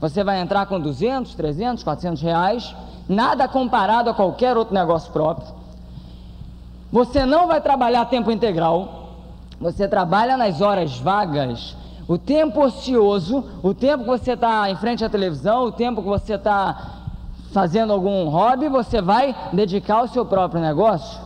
Você 0.00 0.24
vai 0.24 0.40
entrar 0.40 0.64
com 0.64 0.80
200, 0.80 1.34
300, 1.34 1.84
400 1.84 2.22
reais, 2.22 2.74
nada 3.06 3.46
comparado 3.46 4.08
a 4.08 4.14
qualquer 4.14 4.56
outro 4.56 4.72
negócio 4.72 5.12
próprio. 5.12 5.57
Você 6.90 7.26
não 7.26 7.46
vai 7.46 7.60
trabalhar 7.60 8.06
tempo 8.06 8.30
integral, 8.30 9.10
você 9.60 9.86
trabalha 9.86 10.36
nas 10.36 10.60
horas 10.60 10.98
vagas. 10.98 11.76
O 12.06 12.16
tempo 12.16 12.64
ocioso, 12.64 13.44
o 13.62 13.74
tempo 13.74 14.04
que 14.04 14.10
você 14.10 14.32
está 14.32 14.70
em 14.70 14.76
frente 14.76 15.04
à 15.04 15.10
televisão, 15.10 15.64
o 15.64 15.72
tempo 15.72 16.00
que 16.00 16.08
você 16.08 16.34
está 16.34 17.04
fazendo 17.52 17.92
algum 17.92 18.28
hobby, 18.28 18.68
você 18.68 19.02
vai 19.02 19.36
dedicar 19.52 19.96
ao 19.96 20.08
seu 20.08 20.24
próprio 20.24 20.60
negócio. 20.60 21.20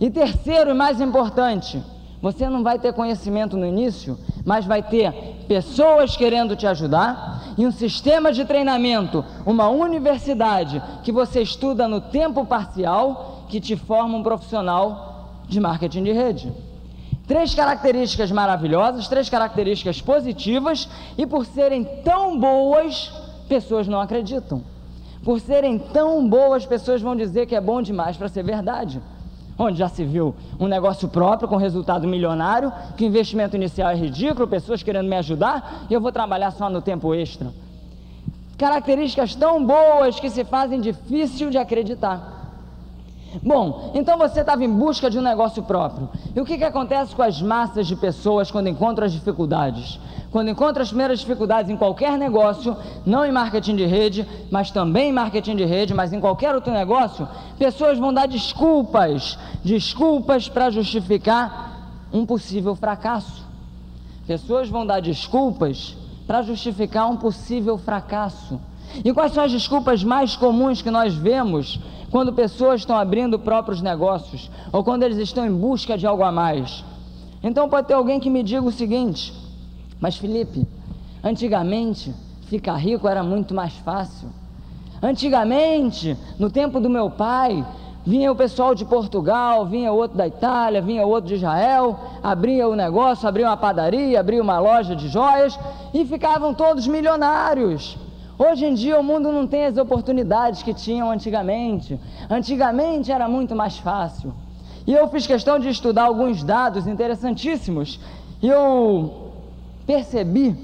E 0.00 0.08
terceiro 0.08 0.70
e 0.70 0.74
mais 0.74 1.00
importante, 1.00 1.82
você 2.22 2.48
não 2.48 2.62
vai 2.62 2.78
ter 2.78 2.92
conhecimento 2.92 3.56
no 3.56 3.66
início, 3.66 4.16
mas 4.44 4.64
vai 4.64 4.80
ter 4.80 5.12
pessoas 5.48 6.16
querendo 6.16 6.54
te 6.54 6.66
ajudar 6.66 7.54
e 7.56 7.66
um 7.66 7.72
sistema 7.72 8.32
de 8.32 8.44
treinamento, 8.44 9.24
uma 9.44 9.68
universidade 9.68 10.80
que 11.02 11.10
você 11.10 11.42
estuda 11.42 11.88
no 11.88 12.00
tempo 12.00 12.44
parcial 12.44 13.37
que 13.48 13.60
te 13.60 13.76
forma 13.76 14.16
um 14.16 14.22
profissional 14.22 15.42
de 15.48 15.58
marketing 15.58 16.04
de 16.04 16.12
rede. 16.12 16.52
Três 17.26 17.54
características 17.54 18.30
maravilhosas, 18.30 19.08
três 19.08 19.28
características 19.28 20.00
positivas, 20.00 20.88
e 21.16 21.26
por 21.26 21.44
serem 21.44 21.84
tão 22.02 22.38
boas, 22.38 23.12
pessoas 23.48 23.86
não 23.86 24.00
acreditam. 24.00 24.62
Por 25.22 25.40
serem 25.40 25.78
tão 25.78 26.26
boas, 26.26 26.64
pessoas 26.64 27.02
vão 27.02 27.14
dizer 27.14 27.46
que 27.46 27.54
é 27.54 27.60
bom 27.60 27.82
demais 27.82 28.16
para 28.16 28.28
ser 28.28 28.42
verdade. 28.42 29.00
Onde 29.58 29.78
já 29.78 29.88
se 29.88 30.04
viu 30.04 30.34
um 30.58 30.68
negócio 30.68 31.08
próprio 31.08 31.48
com 31.48 31.56
resultado 31.56 32.06
milionário, 32.06 32.72
que 32.96 33.04
o 33.04 33.08
investimento 33.08 33.56
inicial 33.56 33.90
é 33.90 33.94
ridículo, 33.94 34.46
pessoas 34.46 34.82
querendo 34.82 35.08
me 35.08 35.16
ajudar 35.16 35.86
e 35.90 35.94
eu 35.94 36.00
vou 36.00 36.12
trabalhar 36.12 36.52
só 36.52 36.70
no 36.70 36.80
tempo 36.80 37.14
extra. 37.14 37.52
Características 38.56 39.34
tão 39.34 39.64
boas 39.66 40.18
que 40.18 40.30
se 40.30 40.44
fazem 40.44 40.80
difícil 40.80 41.50
de 41.50 41.58
acreditar. 41.58 42.37
Bom, 43.42 43.92
então 43.94 44.16
você 44.16 44.40
estava 44.40 44.64
em 44.64 44.70
busca 44.70 45.10
de 45.10 45.18
um 45.18 45.22
negócio 45.22 45.62
próprio. 45.62 46.08
E 46.34 46.40
o 46.40 46.44
que, 46.44 46.56
que 46.56 46.64
acontece 46.64 47.14
com 47.14 47.22
as 47.22 47.42
massas 47.42 47.86
de 47.86 47.94
pessoas 47.94 48.50
quando 48.50 48.68
encontram 48.68 49.06
as 49.06 49.12
dificuldades? 49.12 50.00
Quando 50.30 50.48
encontram 50.48 50.82
as 50.82 50.88
primeiras 50.88 51.20
dificuldades 51.20 51.70
em 51.70 51.76
qualquer 51.76 52.16
negócio, 52.18 52.76
não 53.04 53.24
em 53.24 53.32
marketing 53.32 53.76
de 53.76 53.84
rede, 53.84 54.26
mas 54.50 54.70
também 54.70 55.10
em 55.10 55.12
marketing 55.12 55.56
de 55.56 55.64
rede, 55.64 55.92
mas 55.92 56.12
em 56.12 56.20
qualquer 56.20 56.54
outro 56.54 56.72
negócio, 56.72 57.28
pessoas 57.58 57.98
vão 57.98 58.12
dar 58.12 58.26
desculpas, 58.26 59.38
desculpas 59.62 60.48
para 60.48 60.70
justificar 60.70 62.06
um 62.12 62.24
possível 62.24 62.74
fracasso. 62.74 63.46
Pessoas 64.26 64.68
vão 64.68 64.86
dar 64.86 65.00
desculpas 65.00 65.96
para 66.26 66.42
justificar 66.42 67.10
um 67.10 67.16
possível 67.16 67.76
fracasso. 67.78 68.60
E 69.04 69.12
quais 69.12 69.32
são 69.32 69.44
as 69.44 69.52
desculpas 69.52 70.02
mais 70.02 70.34
comuns 70.34 70.80
que 70.82 70.90
nós 70.90 71.14
vemos 71.14 71.78
quando 72.10 72.32
pessoas 72.32 72.80
estão 72.80 72.96
abrindo 72.96 73.38
próprios 73.38 73.82
negócios 73.82 74.50
ou 74.72 74.82
quando 74.82 75.02
eles 75.02 75.18
estão 75.18 75.46
em 75.46 75.52
busca 75.52 75.96
de 75.96 76.06
algo 76.06 76.22
a 76.22 76.32
mais? 76.32 76.84
Então 77.42 77.68
pode 77.68 77.86
ter 77.86 77.94
alguém 77.94 78.18
que 78.18 78.30
me 78.30 78.42
diga 78.42 78.62
o 78.62 78.72
seguinte: 78.72 79.32
Mas 80.00 80.16
Felipe, 80.16 80.66
antigamente 81.22 82.14
ficar 82.46 82.76
rico 82.76 83.06
era 83.06 83.22
muito 83.22 83.54
mais 83.54 83.74
fácil. 83.74 84.28
Antigamente, 85.02 86.16
no 86.38 86.50
tempo 86.50 86.80
do 86.80 86.90
meu 86.90 87.08
pai, 87.08 87.64
vinha 88.04 88.32
o 88.32 88.36
pessoal 88.36 88.74
de 88.74 88.84
Portugal, 88.84 89.66
vinha 89.66 89.92
outro 89.92 90.16
da 90.16 90.26
Itália, 90.26 90.82
vinha 90.82 91.06
outro 91.06 91.28
de 91.28 91.34
Israel, 91.34 91.96
abria 92.22 92.66
o 92.68 92.74
negócio, 92.74 93.28
abria 93.28 93.46
uma 93.46 93.56
padaria, 93.56 94.18
abria 94.18 94.42
uma 94.42 94.58
loja 94.58 94.96
de 94.96 95.08
joias 95.08 95.58
e 95.94 96.04
ficavam 96.04 96.52
todos 96.54 96.88
milionários. 96.88 97.96
Hoje 98.38 98.66
em 98.66 98.74
dia 98.74 98.98
o 99.00 99.02
mundo 99.02 99.32
não 99.32 99.48
tem 99.48 99.64
as 99.64 99.76
oportunidades 99.76 100.62
que 100.62 100.72
tinham 100.72 101.10
antigamente. 101.10 101.98
Antigamente 102.30 103.10
era 103.10 103.28
muito 103.28 103.56
mais 103.56 103.78
fácil. 103.78 104.32
E 104.86 104.92
eu 104.92 105.08
fiz 105.08 105.26
questão 105.26 105.58
de 105.58 105.68
estudar 105.68 106.04
alguns 106.04 106.44
dados 106.44 106.86
interessantíssimos. 106.86 107.98
E 108.40 108.48
eu 108.48 109.32
percebi, 109.84 110.56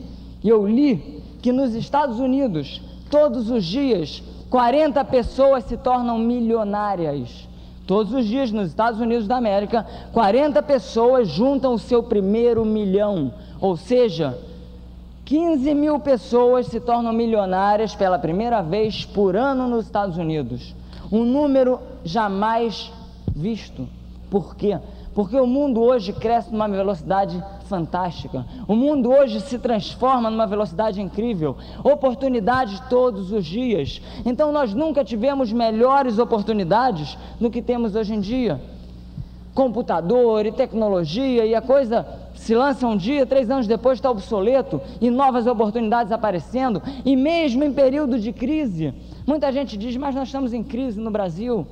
e 0.42 0.48
eu 0.48 0.64
li, 0.66 1.20
que 1.42 1.50
nos 1.50 1.74
Estados 1.74 2.20
Unidos, 2.20 2.80
todos 3.10 3.50
os 3.50 3.64
dias, 3.64 4.22
40 4.48 5.04
pessoas 5.06 5.64
se 5.64 5.76
tornam 5.76 6.16
milionárias. 6.16 7.48
Todos 7.88 8.14
os 8.14 8.24
dias 8.24 8.52
nos 8.52 8.68
Estados 8.68 9.00
Unidos 9.00 9.26
da 9.26 9.36
América, 9.36 9.84
40 10.12 10.62
pessoas 10.62 11.28
juntam 11.28 11.74
o 11.74 11.78
seu 11.78 12.04
primeiro 12.04 12.64
milhão. 12.64 13.34
Ou 13.60 13.76
seja, 13.76 14.38
15 15.24 15.72
mil 15.74 15.98
pessoas 16.00 16.66
se 16.66 16.78
tornam 16.78 17.12
milionárias 17.12 17.94
pela 17.94 18.18
primeira 18.18 18.60
vez 18.62 19.06
por 19.06 19.34
ano 19.34 19.66
nos 19.66 19.86
Estados 19.86 20.18
Unidos. 20.18 20.74
Um 21.10 21.24
número 21.24 21.80
jamais 22.04 22.92
visto. 23.34 23.88
Por 24.28 24.54
quê? 24.54 24.78
Porque 25.14 25.38
o 25.38 25.46
mundo 25.46 25.80
hoje 25.80 26.12
cresce 26.12 26.50
numa 26.52 26.68
velocidade 26.68 27.42
fantástica. 27.66 28.44
O 28.68 28.74
mundo 28.74 29.10
hoje 29.10 29.40
se 29.40 29.58
transforma 29.58 30.28
numa 30.28 30.46
velocidade 30.46 31.00
incrível. 31.00 31.56
Oportunidades 31.82 32.80
todos 32.90 33.32
os 33.32 33.46
dias. 33.46 34.02
Então 34.26 34.52
nós 34.52 34.74
nunca 34.74 35.02
tivemos 35.02 35.50
melhores 35.52 36.18
oportunidades 36.18 37.16
do 37.40 37.50
que 37.50 37.62
temos 37.62 37.94
hoje 37.94 38.12
em 38.12 38.20
dia. 38.20 38.60
Computador 39.54 40.44
e 40.44 40.52
tecnologia 40.52 41.46
e 41.46 41.54
a 41.54 41.62
coisa 41.62 42.23
se 42.34 42.54
lança 42.54 42.86
um 42.86 42.96
dia, 42.96 43.24
três 43.24 43.50
anos 43.50 43.66
depois 43.66 43.98
está 43.98 44.10
obsoleto 44.10 44.80
e 45.00 45.10
novas 45.10 45.46
oportunidades 45.46 46.12
aparecendo, 46.12 46.82
e 47.04 47.16
mesmo 47.16 47.64
em 47.64 47.72
período 47.72 48.18
de 48.18 48.32
crise. 48.32 48.92
Muita 49.26 49.50
gente 49.52 49.76
diz, 49.76 49.96
mas 49.96 50.14
nós 50.14 50.28
estamos 50.28 50.52
em 50.52 50.62
crise 50.62 51.00
no 51.00 51.10
Brasil. 51.10 51.66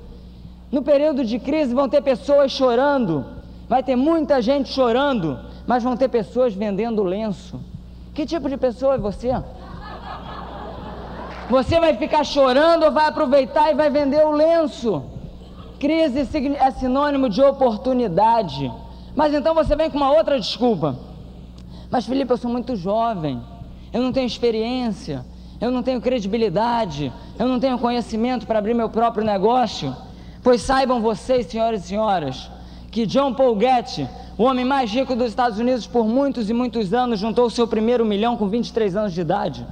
No 0.71 0.83
período 0.83 1.25
de 1.25 1.38
crise 1.38 1.75
vão 1.75 1.88
ter 1.88 2.00
pessoas 2.00 2.50
chorando, 2.52 3.26
vai 3.69 3.83
ter 3.83 3.97
muita 3.97 4.40
gente 4.40 4.71
chorando, 4.71 5.38
mas 5.66 5.83
vão 5.83 5.97
ter 5.97 6.09
pessoas 6.09 6.54
vendendo 6.54 7.02
lenço. 7.02 7.61
Que 8.14 8.25
tipo 8.25 8.49
de 8.49 8.57
pessoa 8.57 8.95
é 8.95 8.99
você? 8.99 9.31
Você 11.50 11.78
vai 11.78 11.95
ficar 11.95 12.25
chorando 12.25 12.85
ou 12.85 12.92
vai 12.92 13.07
aproveitar 13.07 13.71
e 13.71 13.75
vai 13.75 13.90
vender 13.90 14.25
o 14.25 14.31
lenço? 14.31 15.02
Crise 15.78 16.21
é 16.59 16.71
sinônimo 16.71 17.28
de 17.28 17.42
oportunidade. 17.42 18.73
Mas 19.14 19.35
então 19.35 19.54
você 19.54 19.76
vem 19.76 19.90
com 19.90 19.97
uma 19.97 20.12
outra 20.12 20.38
desculpa. 20.38 20.99
Mas 21.90 22.07
Felipe, 22.07 22.33
eu 22.33 22.37
sou 22.37 22.50
muito 22.50 22.75
jovem, 22.75 23.40
eu 23.92 24.00
não 24.00 24.12
tenho 24.12 24.26
experiência, 24.26 25.25
eu 25.61 25.71
não 25.71 25.83
tenho 25.83 26.00
credibilidade, 26.00 27.12
eu 27.38 27.47
não 27.47 27.61
tenho 27.61 27.78
conhecimento 27.78 28.47
para 28.47 28.59
abrir 28.59 28.75
meu 28.75 28.88
próprio 28.88 29.25
negócio. 29.25 29.95
Pois 30.42 30.62
saibam 30.62 31.00
vocês, 31.00 31.47
senhoras 31.47 31.85
e 31.85 31.88
senhoras, 31.88 32.50
que 32.90 33.07
John 33.07 33.35
Paul 33.35 33.59
Getty, 33.61 34.09
o 34.38 34.45
homem 34.45 34.64
mais 34.64 34.90
rico 34.90 35.14
dos 35.14 35.28
Estados 35.28 35.59
Unidos 35.59 35.87
por 35.87 36.07
muitos 36.07 36.49
e 36.49 36.54
muitos 36.54 36.95
anos, 36.95 37.21
juntou 37.21 37.47
o 37.47 37.50
seu 37.50 37.69
primeiro 37.69 38.04
milhão 38.04 38.37
com 38.37 38.49
23 38.49 38.97
anos 38.97 39.12
de 39.12 39.21
idade. 39.21 39.66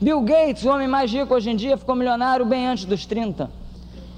Bill 0.00 0.20
Gates, 0.22 0.64
o 0.64 0.70
homem 0.70 0.88
mais 0.88 1.12
rico 1.12 1.34
hoje 1.34 1.50
em 1.50 1.56
dia, 1.56 1.76
ficou 1.76 1.94
milionário 1.94 2.46
bem 2.46 2.68
antes 2.68 2.84
dos 2.84 3.04
30. 3.04 3.50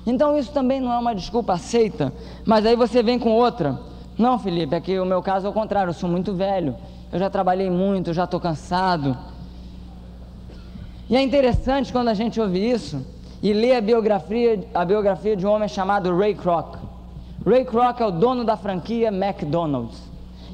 Então 0.07 0.39
isso 0.39 0.53
também 0.53 0.81
não 0.81 0.93
é 0.93 0.99
uma 0.99 1.15
desculpa 1.15 1.55
aceita, 1.55 2.13
mas 2.45 2.65
aí 2.65 2.77
você 2.77 3.03
vem 3.03 3.19
com 3.19 3.33
outra. 3.33 3.81
Não, 4.19 4.39
Felipe, 4.39 4.75
é 4.75 4.81
que 4.81 4.99
o 4.99 5.05
meu 5.05 5.23
caso 5.23 5.47
é 5.47 5.51
o 5.51 5.53
contrário, 5.53 5.91
eu 5.91 5.95
sou 5.95 6.09
muito 6.09 6.35
velho, 6.35 6.75
eu 7.13 7.19
já 7.19 7.29
trabalhei 7.29 7.71
muito, 7.71 8.15
já 8.15 8.25
estou 8.25 8.41
cansado. 8.41 9.17
E 11.09 11.17
é 11.17 11.23
interessante 11.23 11.93
quando 11.93 12.09
a 12.09 12.15
gente 12.15 12.41
ouve 12.41 12.59
isso 12.59 13.07
e 13.43 13.53
lê 13.53 13.77
a 13.77 13.81
biografia, 13.81 14.67
a 14.75 14.85
biografia 14.85 15.37
de 15.37 15.47
um 15.47 15.51
homem 15.51 15.69
chamado 15.69 16.17
Ray 16.17 16.35
Kroc. 16.35 16.77
Ray 17.45 17.65
Kroc 17.65 18.01
é 18.01 18.07
o 18.07 18.11
dono 18.11 18.43
da 18.43 18.57
franquia 18.57 19.09
McDonald's. 19.09 20.03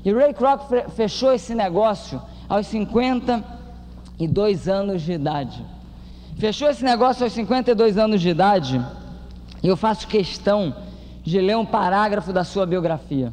E 0.05 0.13
Ray 0.13 0.35
Kroc 0.35 0.63
fechou 0.95 1.33
esse 1.33 1.55
negócio 1.55 2.21
aos 2.49 2.67
52 2.67 4.69
anos 4.69 5.03
de 5.03 5.13
idade. 5.13 5.65
Fechou 6.37 6.69
esse 6.69 6.85
negócio 6.85 7.23
aos 7.23 7.33
52 7.33 7.97
anos 7.97 8.21
de 8.21 8.29
idade 8.29 8.85
e 9.63 9.69
eu 9.69 9.77
faço 9.77 10.09
questão 10.09 10.75
de 11.23 11.41
ler 11.41 11.57
um 11.57 11.65
parágrafo 11.65 12.33
da 12.33 12.43
sua 12.43 12.67
biografia. 12.67 13.33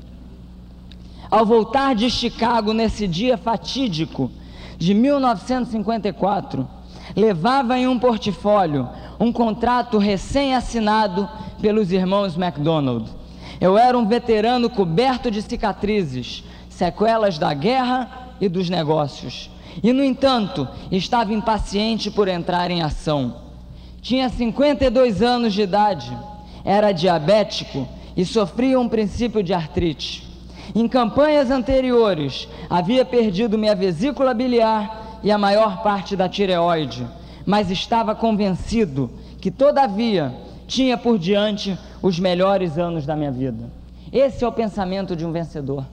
Ao 1.32 1.46
voltar 1.46 1.94
de 1.94 2.10
Chicago 2.10 2.74
nesse 2.74 3.08
dia 3.08 3.38
fatídico 3.38 4.32
de 4.80 4.96
1954, 4.96 6.68
levava 7.16 7.78
em 7.78 7.88
um 7.88 8.00
portfólio 8.00 8.90
um 9.20 9.32
contrato 9.32 10.00
recém-assinado 10.00 11.30
pelos 11.62 11.92
irmãos 11.92 12.36
McDonald. 12.36 13.12
Eu 13.62 13.78
era 13.78 13.96
um 13.96 14.08
veterano 14.08 14.72
coberto 14.72 15.30
de 15.30 15.44
cicatrizes, 15.44 16.44
sequelas 16.68 17.38
da 17.38 17.54
guerra 17.54 18.34
e 18.42 18.50
dos 18.50 18.68
negócios. 18.68 19.52
E, 19.84 19.94
no 19.94 20.04
entanto, 20.04 20.68
estava 20.92 21.32
impaciente 21.32 22.10
por 22.10 22.28
entrar 22.28 22.72
em 22.72 22.82
ação. 22.82 23.36
Tinha 24.02 24.30
52 24.30 25.22
anos 25.22 25.54
de 25.54 25.62
idade, 25.62 26.18
era 26.66 26.92
diabético 26.92 27.88
e 28.18 28.26
sofria 28.26 28.80
um 28.80 28.90
princípio 28.90 29.44
de 29.44 29.54
artrite. 29.54 30.29
Em 30.74 30.88
campanhas 30.88 31.50
anteriores, 31.50 32.48
havia 32.70 33.04
perdido 33.04 33.58
minha 33.58 33.76
vesícula 33.76 34.34
biliar 34.34 35.20
e 35.24 35.32
a 35.32 35.38
maior 35.38 35.82
parte 35.82 36.16
da 36.16 36.30
tireoide, 36.30 37.08
mas 37.46 37.72
estava 37.72 38.14
convencido 38.14 39.10
que, 39.42 39.50
todavia, 39.50 40.34
tinha 40.68 40.98
por 40.98 41.18
diante 41.18 41.78
os 42.02 42.20
melhores 42.20 42.78
anos 42.78 43.06
da 43.06 43.16
minha 43.16 43.32
vida. 43.32 43.70
Esse 44.12 44.44
é 44.44 44.48
o 44.48 44.52
pensamento 44.52 45.16
de 45.16 45.26
um 45.26 45.32
vencedor. 45.32 45.86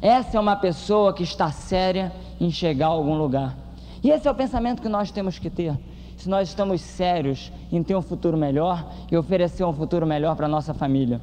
Essa 0.00 0.36
é 0.36 0.40
uma 0.40 0.56
pessoa 0.56 1.12
que 1.12 1.22
está 1.22 1.50
séria 1.50 2.12
em 2.40 2.50
chegar 2.50 2.86
a 2.86 2.90
algum 2.90 3.16
lugar. 3.16 3.56
E 4.02 4.10
esse 4.10 4.28
é 4.28 4.30
o 4.30 4.34
pensamento 4.34 4.82
que 4.82 4.88
nós 4.88 5.10
temos 5.10 5.38
que 5.38 5.50
ter. 5.50 5.76
Se 6.16 6.28
nós 6.28 6.48
estamos 6.48 6.80
sérios 6.80 7.52
em 7.72 7.82
ter 7.82 7.96
um 7.96 8.02
futuro 8.02 8.36
melhor 8.36 8.86
e 9.10 9.16
oferecer 9.16 9.64
um 9.64 9.72
futuro 9.72 10.06
melhor 10.06 10.36
para 10.36 10.46
a 10.46 10.48
nossa 10.48 10.72
família. 10.72 11.20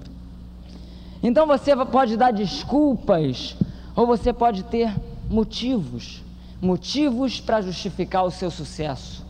Então 1.24 1.48
você 1.48 1.74
pode 1.86 2.18
dar 2.18 2.32
desculpas, 2.32 3.56
ou 3.96 4.06
você 4.06 4.32
pode 4.32 4.63
ter 4.63 4.94
motivos 5.30 6.22
motivos 6.63 7.39
para 7.42 7.62
justificar 7.62 8.24
o 8.24 8.32
seu 8.32 8.50
sucesso. 8.50 9.24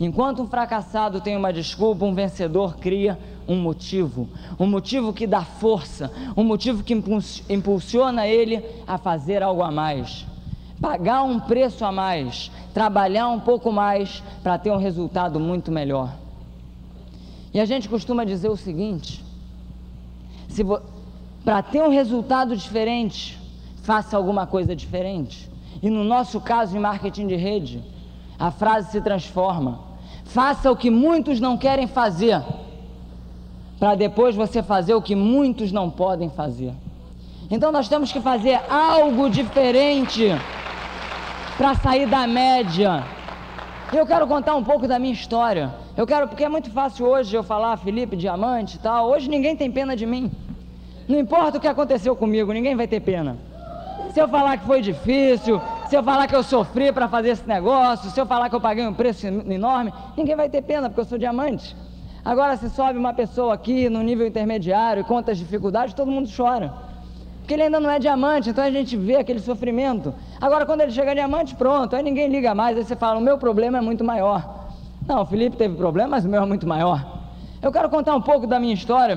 Enquanto 0.00 0.42
um 0.42 0.48
fracassado 0.48 1.20
tem 1.20 1.36
uma 1.36 1.52
desculpa, 1.52 2.06
um 2.06 2.14
vencedor 2.14 2.78
cria 2.78 3.18
um 3.46 3.56
motivo, 3.56 4.28
um 4.58 4.66
motivo 4.66 5.12
que 5.12 5.26
dá 5.26 5.42
força, 5.42 6.10
um 6.36 6.42
motivo 6.42 6.82
que 6.82 6.94
impulsiona 7.48 8.26
ele 8.26 8.64
a 8.86 8.96
fazer 8.96 9.42
algo 9.42 9.62
a 9.62 9.70
mais, 9.70 10.24
pagar 10.80 11.22
um 11.22 11.38
preço 11.38 11.84
a 11.84 11.92
mais, 11.92 12.50
trabalhar 12.72 13.28
um 13.28 13.40
pouco 13.40 13.70
mais 13.70 14.22
para 14.42 14.56
ter 14.56 14.70
um 14.70 14.78
resultado 14.78 15.38
muito 15.38 15.70
melhor. 15.70 16.16
E 17.52 17.60
a 17.60 17.66
gente 17.66 17.88
costuma 17.88 18.24
dizer 18.24 18.48
o 18.48 18.56
seguinte: 18.56 19.22
se 20.48 20.62
você 20.62 20.99
para 21.50 21.62
ter 21.62 21.82
um 21.82 21.88
resultado 21.88 22.56
diferente, 22.56 23.36
faça 23.82 24.16
alguma 24.16 24.46
coisa 24.46 24.76
diferente. 24.76 25.50
E 25.82 25.90
no 25.90 26.04
nosso 26.04 26.40
caso, 26.40 26.76
em 26.76 26.80
marketing 26.80 27.26
de 27.26 27.34
rede, 27.34 27.82
a 28.38 28.52
frase 28.52 28.92
se 28.92 29.00
transforma. 29.00 29.80
Faça 30.26 30.70
o 30.70 30.76
que 30.76 30.90
muitos 30.90 31.40
não 31.40 31.58
querem 31.58 31.88
fazer, 31.88 32.40
para 33.80 33.96
depois 33.96 34.36
você 34.36 34.62
fazer 34.62 34.94
o 34.94 35.02
que 35.02 35.16
muitos 35.16 35.72
não 35.72 35.90
podem 35.90 36.30
fazer. 36.30 36.72
Então 37.50 37.72
nós 37.72 37.88
temos 37.88 38.12
que 38.12 38.20
fazer 38.20 38.60
algo 38.70 39.28
diferente 39.28 40.28
para 41.56 41.74
sair 41.74 42.06
da 42.06 42.28
média. 42.28 43.02
Eu 43.92 44.06
quero 44.06 44.24
contar 44.28 44.54
um 44.54 44.62
pouco 44.62 44.86
da 44.86 45.00
minha 45.00 45.12
história. 45.12 45.74
Eu 45.96 46.06
quero, 46.06 46.28
porque 46.28 46.44
é 46.44 46.48
muito 46.48 46.70
fácil 46.70 47.06
hoje 47.06 47.34
eu 47.34 47.42
falar 47.42 47.76
Felipe 47.76 48.14
Diamante 48.14 48.76
e 48.76 48.78
tal. 48.78 49.10
Hoje 49.10 49.28
ninguém 49.28 49.56
tem 49.56 49.68
pena 49.68 49.96
de 49.96 50.06
mim. 50.06 50.30
Não 51.08 51.18
importa 51.18 51.58
o 51.58 51.60
que 51.60 51.68
aconteceu 51.68 52.14
comigo, 52.14 52.52
ninguém 52.52 52.76
vai 52.76 52.86
ter 52.86 53.00
pena. 53.00 53.36
Se 54.12 54.20
eu 54.20 54.28
falar 54.28 54.56
que 54.56 54.66
foi 54.66 54.80
difícil, 54.80 55.60
se 55.88 55.96
eu 55.96 56.02
falar 56.02 56.26
que 56.26 56.34
eu 56.34 56.42
sofri 56.42 56.92
para 56.92 57.08
fazer 57.08 57.30
esse 57.30 57.46
negócio, 57.46 58.10
se 58.10 58.20
eu 58.20 58.26
falar 58.26 58.48
que 58.48 58.56
eu 58.56 58.60
paguei 58.60 58.86
um 58.86 58.94
preço 58.94 59.26
enorme, 59.26 59.92
ninguém 60.16 60.34
vai 60.34 60.48
ter 60.48 60.62
pena, 60.62 60.88
porque 60.88 61.00
eu 61.00 61.04
sou 61.04 61.18
diamante. 61.18 61.76
Agora, 62.24 62.56
se 62.56 62.68
sobe 62.70 62.98
uma 62.98 63.14
pessoa 63.14 63.54
aqui 63.54 63.88
no 63.88 64.02
nível 64.02 64.26
intermediário 64.26 65.00
e 65.00 65.04
conta 65.04 65.32
as 65.32 65.38
dificuldades, 65.38 65.94
todo 65.94 66.10
mundo 66.10 66.28
chora. 66.34 66.72
Porque 67.38 67.54
ele 67.54 67.62
ainda 67.64 67.80
não 67.80 67.90
é 67.90 67.98
diamante, 67.98 68.50
então 68.50 68.62
a 68.62 68.70
gente 68.70 68.96
vê 68.96 69.16
aquele 69.16 69.40
sofrimento. 69.40 70.14
Agora, 70.40 70.66
quando 70.66 70.82
ele 70.82 70.92
chega 70.92 71.14
diamante, 71.14 71.54
pronto, 71.54 71.96
aí 71.96 72.02
ninguém 72.02 72.28
liga 72.28 72.54
mais, 72.54 72.76
aí 72.76 72.84
você 72.84 72.94
fala: 72.94 73.18
o 73.18 73.22
meu 73.22 73.38
problema 73.38 73.78
é 73.78 73.80
muito 73.80 74.04
maior. 74.04 74.68
Não, 75.06 75.22
o 75.22 75.26
Felipe 75.26 75.56
teve 75.56 75.74
problema, 75.76 76.10
mas 76.10 76.24
o 76.24 76.28
meu 76.28 76.42
é 76.42 76.46
muito 76.46 76.66
maior. 76.66 77.04
Eu 77.62 77.72
quero 77.72 77.88
contar 77.88 78.14
um 78.14 78.20
pouco 78.20 78.46
da 78.46 78.60
minha 78.60 78.74
história, 78.74 79.16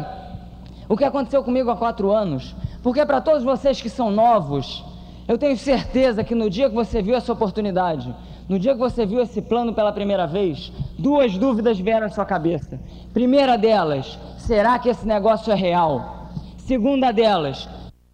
o 0.87 0.97
que 0.97 1.03
aconteceu 1.03 1.43
comigo 1.43 1.69
há 1.69 1.75
quatro 1.75 2.11
anos. 2.11 2.55
Porque 2.81 3.05
para 3.05 3.21
todos 3.21 3.43
vocês 3.43 3.81
que 3.81 3.89
são 3.89 4.11
novos, 4.11 4.83
eu 5.27 5.37
tenho 5.37 5.57
certeza 5.57 6.23
que 6.23 6.35
no 6.35 6.49
dia 6.49 6.69
que 6.69 6.75
você 6.75 7.01
viu 7.01 7.15
essa 7.15 7.31
oportunidade, 7.31 8.13
no 8.47 8.59
dia 8.59 8.73
que 8.73 8.79
você 8.79 9.05
viu 9.05 9.21
esse 9.21 9.41
plano 9.41 9.73
pela 9.73 9.91
primeira 9.91 10.27
vez, 10.27 10.71
duas 10.99 11.37
dúvidas 11.37 11.79
vieram 11.79 12.07
à 12.07 12.09
sua 12.09 12.25
cabeça. 12.25 12.79
Primeira 13.13 13.57
delas, 13.57 14.19
será 14.37 14.77
que 14.77 14.89
esse 14.89 15.07
negócio 15.07 15.51
é 15.51 15.55
real? 15.55 16.29
Segunda 16.57 17.11
delas, 17.11 17.69